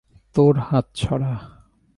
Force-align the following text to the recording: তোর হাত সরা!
তোর 0.35 0.55
হাত 0.59 0.87
সরা! 0.95 1.33